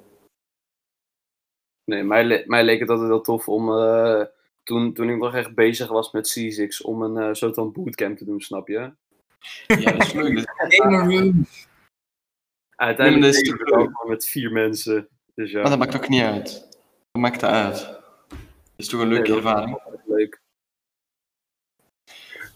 [1.92, 4.22] Nee, mij, le- mij leek het altijd wel tof om, eh,
[4.64, 8.18] toen, toen ik nog echt bezig was met C6, om een eh soort van bootcamp
[8.18, 8.92] te doen, snap je?
[9.68, 10.36] Ja, dat is leuk.
[10.36, 11.46] Dat- Gamer room.
[12.76, 15.08] Uiteindelijk dat is ook maar met vier mensen.
[15.36, 16.68] Dus ja, Maar dat maakt ook niet uit.
[17.12, 17.76] Dat maakt het uit.
[18.30, 18.40] Dat
[18.76, 19.80] is toch een leuke Nee, dat- ervaring.
[20.06, 20.42] leuk.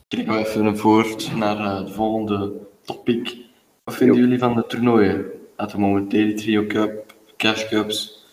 [0.07, 2.53] Kijken we even voort naar eh, de volgende
[2.85, 3.35] topic.
[3.83, 5.25] Wat vinden jullie van de toernooien?
[5.55, 8.25] At the moment, Daily Trio Cup, Cash Cups.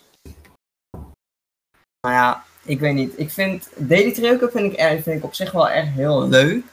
[2.01, 3.19] Nou ja, ik weet niet.
[3.19, 6.27] Ik vind Daily Trio Cup vind ik, erg- vind ik op zich wel echt heel
[6.27, 6.63] leuk.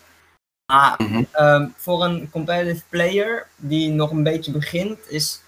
[0.73, 1.23] Maar Mhm.
[1.33, 5.43] ehm, voor een competitive player die nog een beetje begint, is.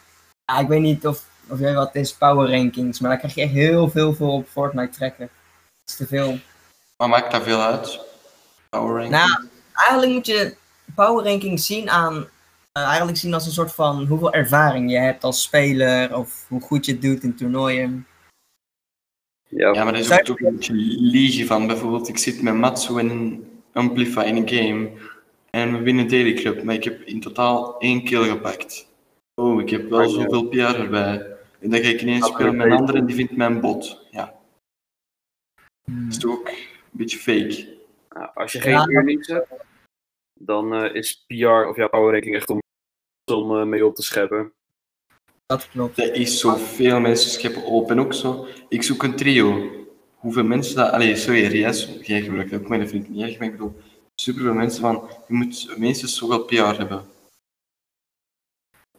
[0.44, 3.00] Ja, ik weet niet of, of jij wat is, power rankings.
[3.00, 5.28] Maar dan krijg je echt heel veel voor op Fortnite trekken.
[5.74, 6.38] Dat is te veel.
[6.96, 8.00] Maar maakt dat veel uit?
[8.74, 9.10] Power ranking?
[9.10, 10.56] Nou, eigenlijk moet je
[10.94, 12.26] power rankings zien aan.
[12.72, 16.16] eh, eigenlijk zien als een soort van hoeveel ervaring je hebt als speler.
[16.16, 18.06] Of hoe goed je het doet in toernooien.
[19.48, 21.66] Ja, ja, maar dat is ook een beetje liegen van.
[21.66, 24.90] Bijvoorbeeld, ik zit met Matsu in een Amplify in een game.
[25.50, 28.87] En we winnen Daily Cup, maar ik heb in totaal één kill gepakt.
[29.34, 30.08] Oh, ik heb wel ja.
[30.08, 31.26] zoveel PR erbij.
[31.60, 34.06] En dan ga ik ineens Dat spelen met een ander en die vindt mijn bot.
[34.10, 34.34] Ja,
[35.84, 36.54] dat is toch ook een
[36.90, 37.74] beetje fake.
[38.14, 38.87] Nou, als je geen Ja.
[38.87, 39.48] earnings hebt,
[40.40, 42.59] dan eh, is PR of jouw ranking echt om,
[43.33, 44.53] om eh, mee op te scheppen.
[45.46, 45.98] Dat klopt.
[45.98, 48.46] Er is zoveel mensen scheppen op en ook zo.
[48.68, 49.70] Ik zoek een trio.
[50.14, 50.90] Hoeveel mensen dat.
[50.90, 53.38] Allee, sorry, Rias, jij gebruikt dat ook, maar dat vind ik niet erg.
[53.38, 53.81] Maar ik bedoel,
[54.14, 55.09] superveel mensen van.
[55.29, 57.05] Je moet minstens zoveel PR hebben.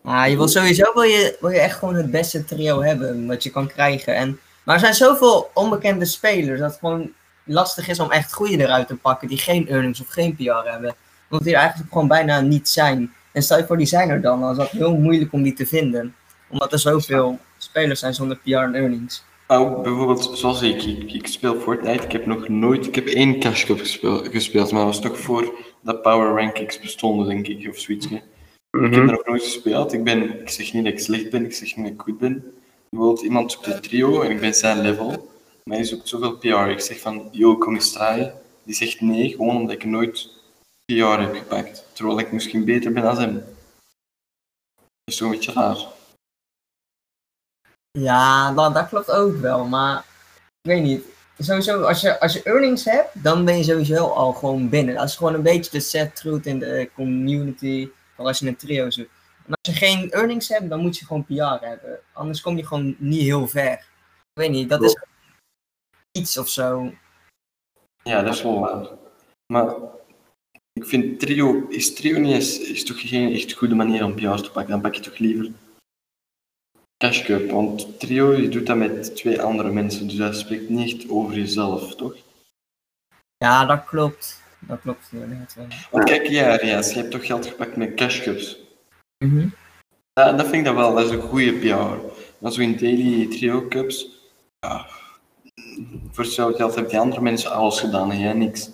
[0.04, 3.44] Ja, je wil sowieso wil je, wil je echt gewoon het beste trio hebben wat
[3.44, 4.16] je kan krijgen.
[4.16, 7.14] En, maar er zijn zoveel onbekende spelers dat het gewoon
[7.46, 10.96] lastig is om echt goede eruit te pakken die geen earnings of geen PR hebben.
[11.30, 13.14] Omdat die er eigenlijk gewoon bijna niet zijn.
[13.32, 15.54] En stel je voor die zijn er dan, dan is dat heel moeilijk om die
[15.54, 16.16] te vinden.
[16.50, 19.24] Omdat er zoveel spelers zijn zonder PR en earnings.
[19.48, 22.04] Nou, bijvoorbeeld, zoals ik, ik, ik speel Fortnite.
[22.04, 22.88] Ik heb nog nooit.
[22.88, 25.54] Ik heb één Cash Cup gespeeld, gespeeld maar dat was toch voor
[25.84, 28.10] dat Power Rankings bestonden, denk ik, of zoiets.
[28.10, 28.16] hè.
[28.16, 29.94] Ik heb er nog nooit gespeeld.
[29.94, 32.18] Ik, ben, ik zeg niet dat ik slecht ben, ik zeg niet dat ik goed
[32.18, 32.44] ben.
[32.90, 35.32] Bijvoorbeeld, iemand zoekt een trio en ik ben zijn level,
[35.70, 36.70] maar zoekt zoveel PR.
[36.70, 38.34] Ik zeg van, yo, kom eens draaien.
[38.64, 40.30] Die zegt nee, gewoon omdat ik nooit
[40.86, 41.86] PR heb gepakt.
[41.94, 43.34] Terwijl ik misschien beter ben dan hem.
[44.76, 45.78] Dat is een beetje raar.
[47.92, 49.98] Ja, dat, dat klopt ook wel, maar
[50.62, 51.04] ik weet niet.
[51.40, 54.96] Sowieso, als je, als je earnings hebt, dan ben je sowieso al gewoon binnen.
[54.96, 58.56] Dat is gewoon een beetje de set truth in de community, voor als je een
[58.56, 59.10] trio zoekt.
[59.46, 62.00] En als je geen earnings hebt, dan moet je gewoon PR hebben.
[62.14, 63.74] Anders kom je gewoon niet heel ver.
[63.74, 64.98] Ik weet niet, dat is
[66.16, 66.94] iets of zo.
[68.04, 68.88] Ja, dat is wel waar.
[69.54, 69.76] Maar
[70.74, 74.42] ik vind trio, is trio niet eens, is toch geen echt goede manier om PR
[74.42, 74.72] te pakken.
[74.72, 75.52] Dan pak je toch liever
[76.98, 77.50] Cash Cup.
[77.52, 81.36] Want trio, je doet dat met twee andere mensen, dus dat spreekt niet echt over
[81.36, 82.16] jezelf, toch?
[83.38, 84.44] Ja, dat klopt.
[84.60, 85.12] Dat klopt.
[85.92, 88.58] Want kijk, ja, Rias, je hebt toch geld gepakt met Cash Cups.
[89.18, 89.48] Mhm.
[90.14, 92.16] Ja, dat vind ik dat wel, dat is een goede PR.
[92.38, 94.10] Maar zo in daily trio cups,
[94.60, 94.88] ja,
[96.12, 98.70] voor hetzelfde geld hebben die andere mensen alles gedaan en jij niks.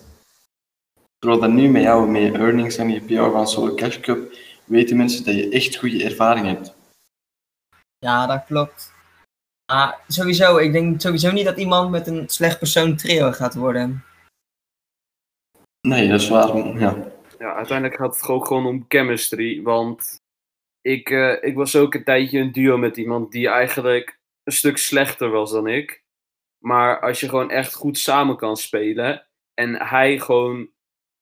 [1.18, 4.36] Terwijl dat nu met jou, met je earnings en je PR van zo'n cash cup,
[4.64, 6.74] weten mensen dat je echt goede ervaring hebt.
[7.98, 8.92] Ja, dat klopt.
[9.72, 14.04] Maar sowieso, ik denk sowieso niet dat iemand met een slecht persoon trio gaat worden.
[15.88, 16.56] Nee, dat is waar.
[16.78, 17.12] Ja.
[17.38, 19.62] Ja, uiteindelijk gaat het ook gewoon om chemistry.
[19.62, 20.20] Want
[20.80, 24.78] ik, eh, ik was ook een tijdje een duo met iemand die eigenlijk een stuk
[24.78, 26.01] slechter was dan ik.
[26.62, 30.68] Maar als je gewoon echt goed samen kan spelen en hij gewoon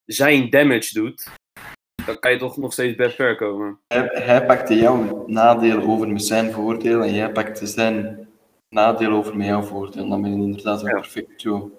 [0.05, 1.29] zijn damage doet,
[2.07, 3.79] dan kan je toch nog steeds best ver komen.
[3.87, 8.29] Hij, hij pakte jouw nadelen over met zijn voordelen en jij pakte zijn
[8.69, 10.09] nadelen over met jouw voordelen.
[10.09, 10.95] Dan ben je inderdaad een Ja.
[10.95, 11.71] perfect duo.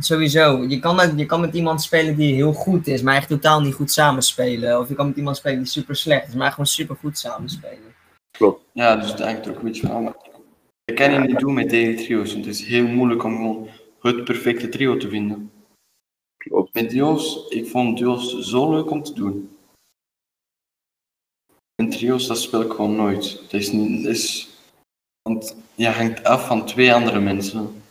[0.00, 3.28] Sowieso, je kan, met, je kan met iemand spelen die heel goed is, maar echt
[3.28, 4.78] totaal niet goed samenspelen.
[4.78, 7.94] Of je kan met iemand spelen die super slecht is, maar gewoon super goed samenspelen.
[8.72, 10.14] Ja, dus het er ook een beetje van.
[10.88, 13.68] Dat kan je niet doen met daily trio's, want het is heel moeilijk om gewoon
[14.00, 15.52] het perfecte trio te vinden.
[16.36, 16.74] Klopt.
[16.74, 19.56] Met duo's, ik vond duo's zo leuk om te doen.
[21.74, 23.40] En trio's, dat speel ik gewoon nooit.
[23.42, 24.48] Dat is niet, dat is,
[25.22, 27.82] want je hangt af van twee andere mensen.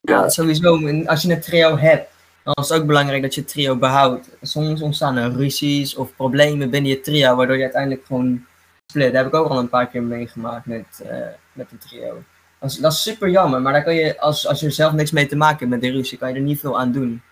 [0.00, 0.86] Ja, sowieso.
[0.86, 2.10] En Als je een trio hebt,
[2.44, 4.28] dan is het ook belangrijk dat je het trio behoudt.
[4.42, 8.46] Soms ontstaan er ruzies of problemen binnen je trio, waardoor je uiteindelijk gewoon
[8.94, 9.12] split.
[9.12, 12.22] Dat heb ik ook al een paar keer meegemaakt met, eh, met een trio.
[12.60, 14.92] Dat is, dat is super jammer, maar daar kan je, als, als je er zelf
[14.92, 17.22] niks mee te maken hebt met die ruzie, kan je er niet veel aan doen.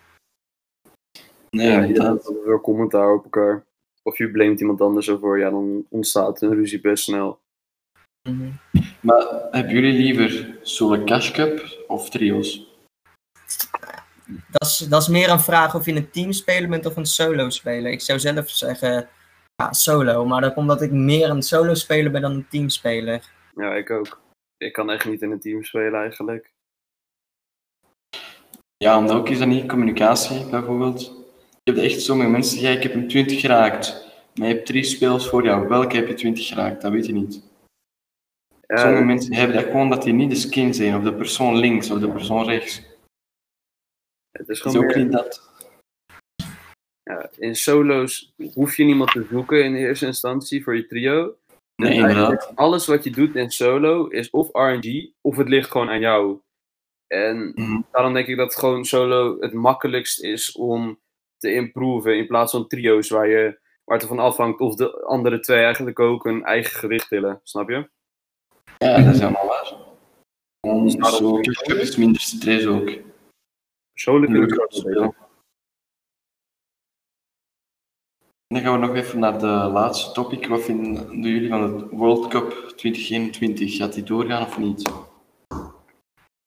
[1.51, 3.64] Nee, Ja, hebt weer commentaar op elkaar.
[4.03, 7.40] Of je blamet iemand anders ervoor, ja, dan ontstaat een ruzie best snel.
[8.29, 8.51] Mhm.
[9.01, 12.70] Maar hebben jullie liever solo cash cup of trio's?
[14.51, 17.92] Dat is, dat is meer een vraag of je een teamspeler bent of een solo-speler.
[17.92, 19.09] Ik zou zelf zeggen
[19.62, 23.31] ja, solo, maar dat komt omdat ik meer een solo-speler ben dan een teamspeler.
[23.55, 24.20] Ja, ik ook.
[24.57, 26.53] Ik kan echt niet in een team spelen eigenlijk.
[28.77, 31.01] Ja, omdat ook is dat niet communicatie bijvoorbeeld.
[31.62, 34.07] Je hebt echt sommige mensen die zeggen, ik heb een 20 geraakt.
[34.35, 35.68] Maar je hebt drie spelers voor jou.
[35.68, 36.83] Welke heb je 20 geraakt?
[36.83, 37.42] Dat weet je niet.
[38.66, 41.57] Ja, Sommige mensen hebben dat gewoon dat die niet de skin zijn, of de persoon
[41.57, 42.77] links of de persoon rechts.
[42.77, 45.51] het is Het is gewoon ook meer- niet dat.
[47.02, 51.36] Ja, in solo's hoef je niemand te zoeken in eerste instantie voor je trio.
[51.76, 52.28] Nee, Dus inderdaad.
[52.28, 56.00] eigenlijk Alles wat je doet in solo is of RNG of het ligt gewoon aan
[56.00, 56.40] jou.
[57.06, 57.80] En Mhm.
[57.90, 61.00] daarom denk ik dat gewoon solo het makkelijkst is om
[61.36, 65.40] te improven in plaats van trio's waar, je, waar het ervan afhangt of de andere
[65.40, 67.40] twee eigenlijk ook hun eigen gewicht tillen.
[67.42, 67.88] Snap je?
[68.78, 69.74] Ja, dat is helemaal waar.
[70.84, 72.90] Dus zo, cup is minder stress ook.
[73.92, 75.14] Persoonlijk vind ik Leuk het
[78.52, 80.46] Dan gaan we nog even naar de laatste topic.
[80.46, 83.76] Wat vinden jullie van het World Cup 2021?
[83.76, 84.90] Gaat die doorgaan of niet?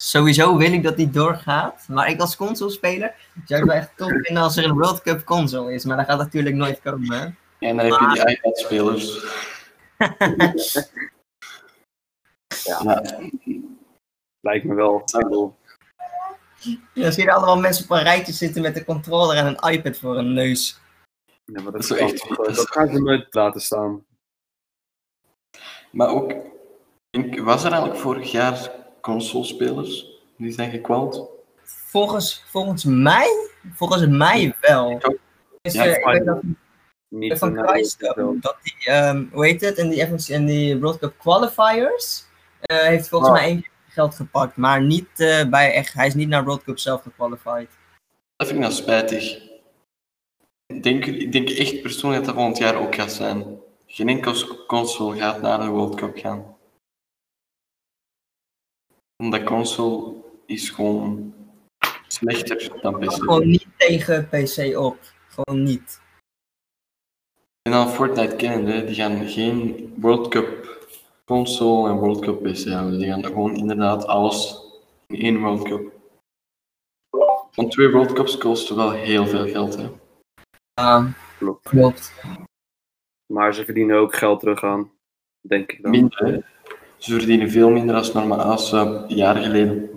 [0.03, 3.15] Sowieso wil ik dat die doorgaat, maar ik als consolespeler
[3.45, 6.05] zou het wel echt tof vinden als er een World Cup console is, maar dat
[6.05, 7.11] gaat natuurlijk nooit komen.
[7.19, 7.25] hè.
[7.67, 9.25] En dan heb je die iPad-spelers.
[12.63, 12.79] Ja.
[12.83, 13.01] Ja,
[14.39, 15.01] Lijkt me wel.
[16.93, 19.97] Dan zie je allemaal mensen op een rijtje zitten met een controller en een iPad
[19.97, 20.79] voor een neus.
[21.45, 24.05] Ja, maar dat, Dat is echt- dat gaan ze nooit laten staan.
[25.91, 26.33] Maar ook,
[27.43, 31.29] was er eigenlijk vorig jaar consolespelers die zijn gekwald?
[31.63, 33.29] Volgens, volgens mij,
[33.73, 34.91] volgens mij wel.
[34.91, 35.17] Ik ook.
[35.61, 36.41] Dus, Ja, ik weet dat
[37.07, 38.39] Niet van wel.
[38.39, 42.25] dat die, ehm, hoe heet het, in die, FNC in die World Cup qualifiers
[42.61, 43.35] eh, heeft volgens Oh.
[43.37, 46.63] mij één keer geld gepakt, maar niet eh, bij echt, hij is niet naar World
[46.63, 47.69] Cup zelf gequalified.
[48.35, 49.53] Dat vind ik nou spijtig.
[50.65, 53.59] Ik denk, ik denk echt persoonlijk dat dat volgend jaar ook gaat zijn.
[53.85, 56.57] Geen enkel console gaat naar de World Cup gaan.
[59.23, 60.13] Omdat console
[60.45, 61.33] is gewoon
[62.07, 63.11] slechter dan PC.
[63.11, 64.97] Gewoon niet tegen PC op,
[65.27, 66.01] gewoon niet.
[67.61, 70.79] En dan Fortnite kennende, die gaan geen World Cup
[71.25, 72.99] console en World Cup PC houden.
[72.99, 74.59] Die gaan gewoon inderdaad alles
[75.07, 75.93] in één World Cup.
[77.55, 79.89] Want twee World Cups kosten wel heel veel geld, hè.
[81.37, 81.69] Klopt.
[81.69, 82.13] klopt.
[83.33, 84.91] Maar ze verdienen ook geld terug aan.
[85.41, 85.91] Denk ik dan.
[85.91, 86.39] Minder, hè.
[86.97, 89.89] Ze verdienen veel minder als normaal als eh, jaren geleden.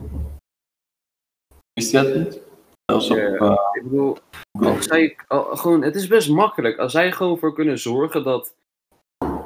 [1.72, 2.40] Wist je dat niet?
[2.84, 4.18] Zelfs op eh, Ik bedoel,
[4.52, 6.78] als zij, gewoon, het is best makkelijk.
[6.78, 8.56] Als zij gewoon voor kunnen zorgen dat.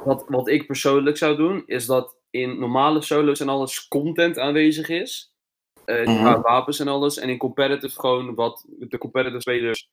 [0.03, 4.89] Wat, wat ik persoonlijk zou doen, is dat in normale solo's en alles content aanwezig
[4.89, 5.33] is.
[5.85, 7.17] Qua wapens en alles.
[7.17, 9.89] En in competitive gewoon wat de competitive spelers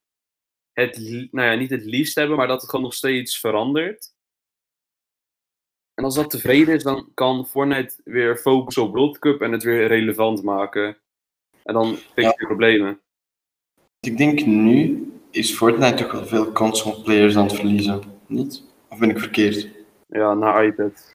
[0.81, 0.99] het,
[1.31, 4.13] nou ja, niet het liefst hebben, maar dat het gewoon nog steeds verandert.
[5.95, 9.63] En als dat tevreden is, dan kan Fortnite weer focussen op World Cup en het
[9.63, 10.99] weer relevant maken.
[11.63, 12.47] En dan fix je Ja.
[12.47, 13.01] problemen.
[14.01, 18.03] Ik denk nu is Fortnite toch wel veel console players aan het verliezen.
[18.27, 18.63] Niet?
[18.89, 19.69] Of ben ik verkeerd?
[20.07, 21.11] Ja, naar iPad.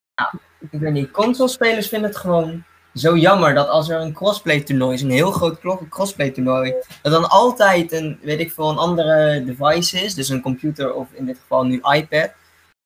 [0.71, 2.63] Ik weet niet, consolespelers vinden het gewoon
[2.95, 7.11] zo jammer dat als er een crossplay toernooi is, een heel groot crossplay toernooi, dat
[7.11, 11.25] dan altijd een, weet ik veel, een andere device is, dus een computer of in
[11.25, 12.31] dit geval nu iPad,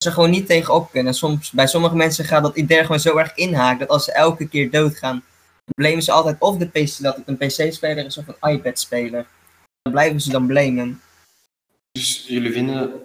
[0.04, 1.14] ze gewoon niet tegenop kunnen.
[1.14, 4.48] Soms, bij sommige mensen gaat dat idee gewoon zo erg inhaken dat als ze elke
[4.48, 5.22] keer doodgaan,
[5.64, 9.26] dan blamen ze altijd of de PC, dat het een PC-speler is of een iPad-speler.
[9.82, 11.00] Dan blijven ze dan blamen.
[11.92, 13.02] Dus jullie vinden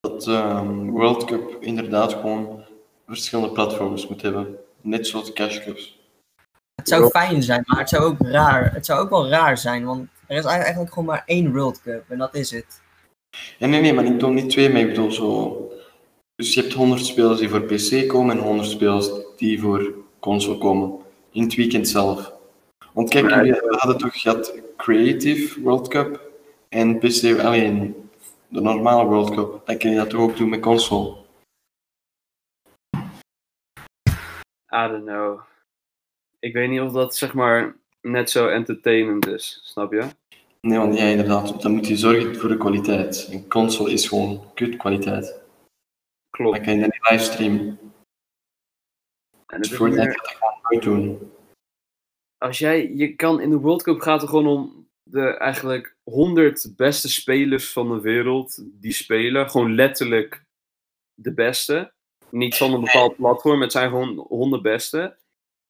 [0.00, 2.64] dat ehm, World Cup inderdaad gewoon
[3.06, 4.56] verschillende platforms moet hebben.
[4.80, 6.00] Net zoals de Cash Cups.
[6.74, 9.84] Het zou fijn zijn, maar het zou ook raar, het zou ook wel raar zijn,
[9.84, 12.80] want er is eigenlijk gewoon maar één World Cup en dat is het.
[13.58, 15.56] Ja, nee, nee, maar ik bedoel niet twee, maar ik bedoel zo...
[16.34, 20.58] Dus je hebt 100 spelers die voor PC komen en 100 spelers die voor console
[20.58, 20.98] komen.
[21.30, 22.32] In het weekend zelf.
[22.92, 23.36] Want kijk, Nee.
[23.36, 26.20] jullie hadden toch gehad Creative World Cup
[26.68, 28.08] en PC alleen
[28.48, 29.66] de normale World Cup.
[29.66, 31.16] Dan kun je dat toch ook doen met console.
[34.74, 35.40] I don't know.
[36.42, 40.08] Ik weet niet of dat zeg maar net zo entertainend is, snap je?
[40.60, 41.62] Nee, want ja, inderdaad.
[41.62, 43.28] Dan moet je zorgen voor de kwaliteit.
[43.30, 45.40] Een console is gewoon kut kwaliteit.
[46.30, 46.56] Klopt.
[46.56, 47.78] Dan kan je dat niet livestreamen.
[49.46, 51.32] En het Dus Fortnite meer- dat nooit doen.
[52.38, 56.72] als jij, je kan in de World Cup gaat het gewoon om de eigenlijk 100
[56.76, 59.50] beste spelers van de wereld die spelen.
[59.50, 60.44] Gewoon letterlijk
[61.14, 61.92] de beste.
[62.28, 65.16] Niet van een bepaald platform, het zijn gewoon 100 beste.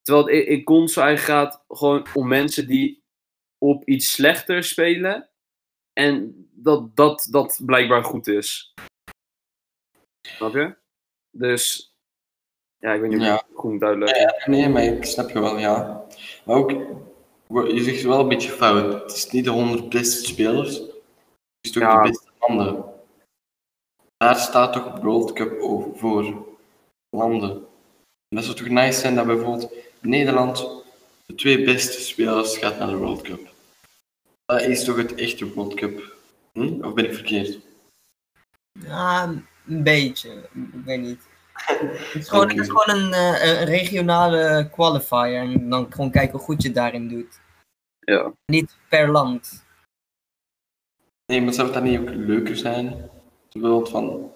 [0.03, 3.03] Terwijl het in, in console eigenlijk gaat gewoon om mensen die
[3.57, 5.29] op iets slechter spelen.
[5.93, 8.73] En dat dat, dat blijkbaar goed is.
[10.27, 10.75] Snap je?
[11.31, 11.93] Dus,
[12.77, 13.33] ja, ik weet niet of Ja.
[13.35, 14.21] ik het goed uitleggen.
[14.21, 16.05] Ja, nee, maar ik snap je wel, ja.
[16.45, 16.71] Maar ook,
[17.67, 19.01] je zegt wel een beetje fout.
[19.01, 20.77] Het is niet de 100 beste spelers.
[20.77, 20.91] Het
[21.61, 22.01] is toch Ja.
[22.01, 22.83] de beste landen.
[24.17, 26.47] Daar staat toch World Cup over voor
[27.09, 27.51] landen.
[28.27, 29.73] En dat zou toch nice zijn dat bijvoorbeeld
[30.05, 30.83] Nederland,
[31.25, 33.51] de twee beste spelers, gaat naar de World Cup.
[34.45, 36.15] Dat is toch het echte World Cup?
[36.53, 36.83] Hm?
[36.83, 37.59] Of ben ik verkeerd?
[38.79, 39.23] Ja,
[39.67, 40.49] een beetje.
[40.53, 41.21] Ik weet niet.
[41.53, 45.35] Het is gewoon, het is gewoon een, eh, een regionale qualifier.
[45.35, 47.39] En dan gewoon kijken hoe goed je daarin doet.
[47.99, 48.33] Ja.
[48.45, 49.65] Niet per land.
[51.25, 53.09] Nee, maar zou het dan niet ook leuker zijn?
[53.51, 54.31] Bijvoorbeeld van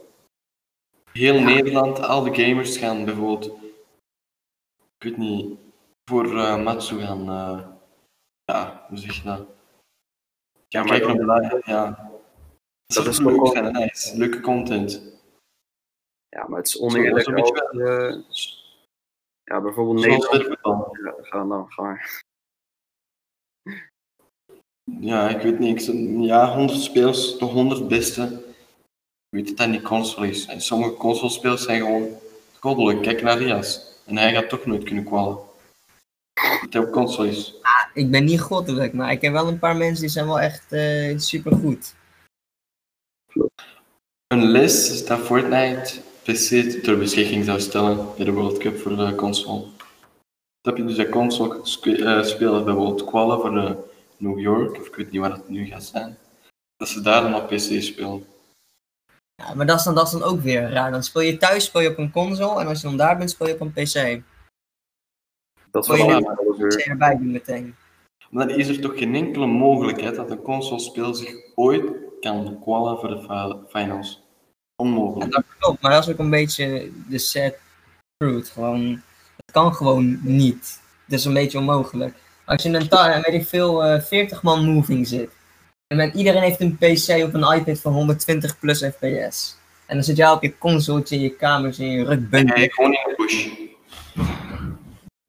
[1.12, 3.52] heel Nederland, al de gamers gaan bijvoorbeeld,
[4.98, 5.58] ik weet niet,
[6.10, 7.68] voor eh Matsu gaan, eh,
[8.44, 9.48] ja, hoe zeg je dat?
[10.68, 12.12] Ja, maar Kijken op live, ja.
[12.86, 14.18] Dat, is is leuk gewoon- zijn, nice.
[14.18, 15.02] Leuke content.
[16.30, 17.62] Ja, maar het is Zo, oneerlijk beetje
[18.28, 18.66] als je-
[19.44, 20.98] Ja, bijvoorbeeld Nederland.
[21.04, 22.24] Ja, ga dan, ga maar.
[25.00, 25.94] Ja, ik weet niet, ik
[26.26, 28.24] ja, 100 spelers, de 100 beste.
[28.24, 30.46] Ik weet dat dat niet console is.
[30.46, 32.10] En sommige consolespelers zijn gewoon
[32.60, 33.02] goddelijk.
[33.02, 33.87] Kijk naar Rias.
[34.08, 35.38] En hij gaat toch nooit kunnen kwallen.
[36.62, 37.54] Dat hij op console is.
[37.94, 40.72] Ik ben niet goddelijk, maar ik heb wel een paar mensen die zijn wel echt
[40.72, 41.96] eh super goed.
[44.28, 45.94] Een les is dat Fortnite
[46.24, 49.66] PC ter beschikking zou stellen bij de World Cup voor de console.
[50.62, 53.76] Dat heb je dus dat console eh, spelen bijvoorbeeld kwallen voor de
[54.18, 56.18] New York, of ik weet niet waar het nu gaat zijn.
[56.78, 58.26] Dat ze daar dan op PC spelen.
[59.44, 60.92] Ja, maar dat is, dan, dat is dan ook weer raar.
[60.92, 63.30] Dan speel je thuis speel je op een console en als je dan daar bent
[63.30, 64.22] speel je op een PC.
[65.72, 66.08] Dat is wel
[66.58, 66.68] weer.
[66.68, 67.76] PC erbij doen meteen.
[68.30, 71.84] Maar dan is er toch geen enkele mogelijkheid dat een console-spel zich ooit
[72.20, 74.22] kan kwallen voor de fi- finals.
[74.22, 75.32] Ja, Onmogelijk.
[75.32, 77.54] dat klopt, maar dat is ook een beetje de sad
[78.18, 78.50] truth.
[78.50, 79.02] Gewoon,
[79.36, 80.82] het kan gewoon niet.
[81.06, 82.16] Het is een beetje onmogelijk.
[82.46, 85.30] Als je in een ta- weet ik veel, eh 40 man moving zit.
[85.88, 89.58] En iedereen heeft een PC op een iPad van 120 plus fps.
[89.86, 92.58] En dan zit jij op je consoletje in je kamer in je rukbunker.
[92.58, 93.48] Nee, gewoon in de bush.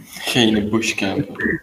[0.04, 1.62] Geen in de bush campen.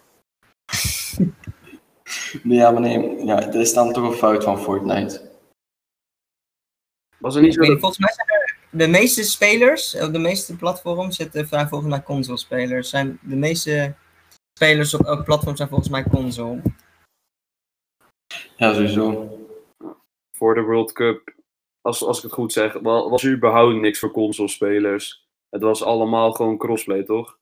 [2.42, 5.30] Nee, ja, maar nee, ja, dat is dan toch een fout van Fortnite.
[7.18, 10.56] Was er niet zo weet volgens mij zijn er de meeste spelers op de meeste
[10.56, 12.88] platforms zitten vrij volgens mij console spelers.
[12.88, 13.94] Zijn de meeste
[14.58, 16.60] spelers op elk platform zijn volgens mij console.
[18.56, 19.30] Ja, sowieso.
[20.36, 21.34] voor de World Cup,
[21.80, 25.24] als, als ik het goed zeg, wa- was er überhaupt niks voor console-spelers.
[25.48, 27.38] Het was allemaal gewoon crossplay, toch?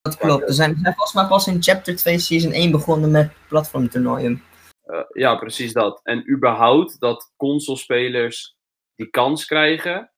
[0.00, 0.42] Dat klopt.
[0.42, 4.42] Er zijn, er zijn volgens mij pas in Chapter 2 Season 1 begonnen met platformtoernooien.
[4.82, 6.00] Eh, ja, precies dat.
[6.02, 8.56] En überhaupt dat console-spelers
[8.94, 10.10] die kans krijgen,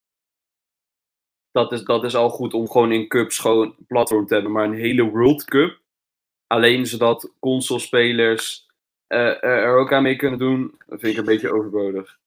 [1.51, 4.53] dat is, dat is al goed om gewoon in cups gewoon platform te hebben.
[4.53, 5.81] Maar een hele World Cup,
[6.47, 8.68] alleen zodat console-spelers
[9.09, 12.19] eh, er ook aan mee kunnen doen, dat vind ik een beetje overbodig.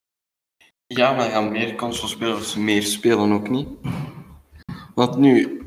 [0.86, 3.68] Ja, maar gaan meer consolespelers meer spelen ook niet.
[4.94, 5.62] Want nu,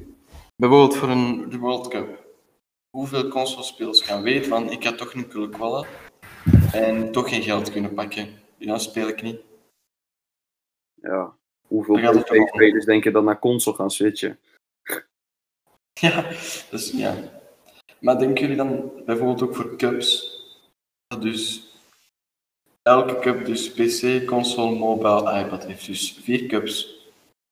[0.55, 2.25] bijvoorbeeld voor een de World Cup,
[2.89, 5.87] hoeveel consolespelers gaan weten van ik ga toch niet kunnen kwallen
[6.71, 8.27] en toch geen geld kunnen pakken.
[8.57, 9.39] Ja, dan speel ik niet.
[10.93, 11.35] Ja.
[11.67, 14.39] Hoeveel spelers denk je dan naar console gaan switchen?
[15.99, 16.21] Ja,
[16.69, 17.15] dus ja.
[17.99, 20.34] Maar denken jullie dan bijvoorbeeld ook voor cups?
[21.21, 21.73] Dus
[22.81, 25.85] elke cup dus PC, console, mobile, iPad heeft.
[25.85, 26.93] Dus vier cups.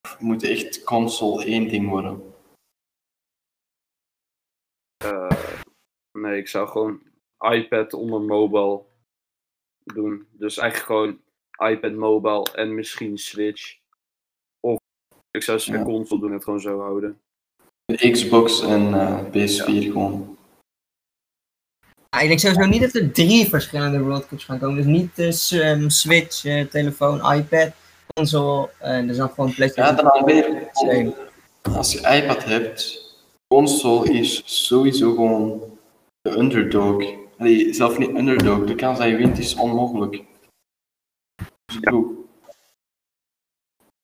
[0.07, 2.34] Of moet echt console één ding worden?
[5.05, 5.30] Eh,
[6.11, 7.01] nee, ik zou gewoon
[7.39, 8.84] iPad onder mobile
[9.84, 10.28] doen.
[10.32, 11.22] Dus eigenlijk gewoon
[11.72, 13.78] iPad mobile en misschien Switch.
[14.59, 14.78] Of
[15.32, 15.84] ik zou ze Ja.
[15.84, 17.22] console doen, het gewoon zo houden.
[18.11, 20.38] Xbox en eh, PS4 gewoon.
[22.14, 24.76] Ja, ik denk sowieso niet dat er drie verschillende World Cups gaan komen.
[24.76, 27.72] Dus niet de ehm, Switch, eh, telefoon, iPad,
[28.14, 28.70] console.
[28.80, 29.95] en dus dan gewoon Ja, PlayStation.
[29.95, 30.70] dan alweer.
[30.72, 31.16] Same.
[31.61, 33.01] Als je iPad hebt,
[33.47, 35.61] console is sowieso gewoon
[36.22, 37.03] de underdog.
[37.38, 38.66] Allee, zelf niet underdog.
[38.66, 40.22] De kans dat je wint is onmogelijk.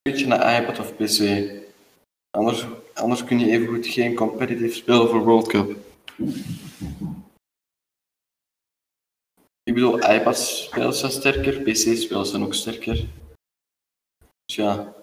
[0.01, 1.49] Dus naar iPad of PC.
[2.31, 5.75] Anders, anders kun je evengoed geen competitive spelen voor World Cup.
[9.69, 12.95] Ik bedoel, iPad-spelers zijn sterker, PC-spelers zijn ook sterker.
[14.45, 14.95] Dus ja,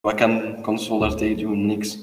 [0.00, 1.66] wat kan console daar tegen doen?
[1.66, 1.98] Niks.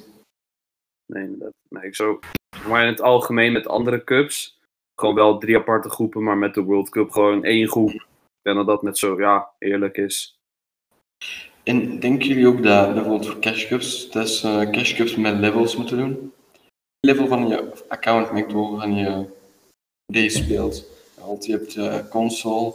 [1.05, 1.53] Nee, inderdaad.
[1.69, 2.19] Nee, ik zou...
[2.67, 4.59] Maar in het algemeen met andere cups,
[4.95, 7.91] gewoon wel drie aparte groepen, maar met de World Cup gewoon één groep.
[7.91, 8.05] Ik
[8.41, 10.39] denk dat dat net zo, ja, eerlijk is.
[11.63, 15.37] En denken jullie ook dat bijvoorbeeld voor cash cups, dat is eh, cash cups met
[15.37, 16.33] levels moeten doen?
[16.99, 19.29] Level van je account maakt door van je
[20.05, 20.97] deze speelt.
[21.25, 22.73] Want je hebt eh, console,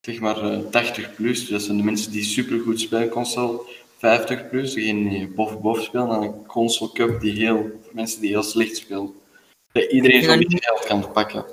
[0.00, 3.60] zeg maar eh, 80 plus, dat zijn de mensen die supergoed spelen console.
[3.96, 8.20] 50 plus, degene die boven boven spelen, en een console cup die heel, voor mensen
[8.20, 9.14] die heel slecht spelen.
[9.72, 11.44] Dat iedereen zo'n beetje geld kan pakken.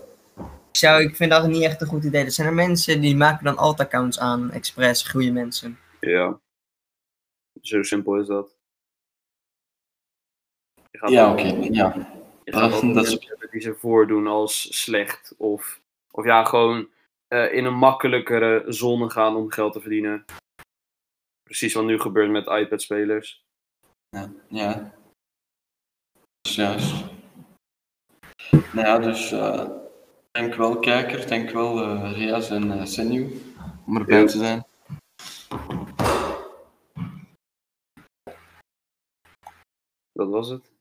[0.72, 2.24] Ik, zou, ik vind dat niet echt een goed idee.
[2.24, 5.80] Er zijn er mensen die maken dan alt-accounts aan, expres, goede mensen.
[6.00, 6.40] Ja.
[7.62, 8.56] Zo simpel is dat.
[11.06, 11.42] Ja, oké,
[11.72, 11.94] ja.
[12.46, 15.34] Je Dat gaat is- dat die ze voordoen als slecht.
[15.38, 15.82] Of,
[16.18, 16.90] of ja, gewoon
[17.28, 20.26] eh, in een makkelijkere zone gaan om geld te verdienen.
[21.44, 23.46] Precies wat nu gebeurt met iPad-spelers.
[24.10, 24.94] Ja, ja.
[26.42, 27.06] Is juist.
[28.52, 29.70] Nou ja, dus eh
[30.32, 33.42] dank wel kijker, dank wel Rias en Senju
[33.86, 34.26] om erbij Ja.
[34.26, 34.66] te zijn.
[40.12, 40.77] Dat was het.